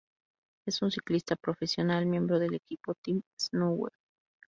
[0.65, 3.91] Es un ciclista profesional miembro del equipo Team Sunweb.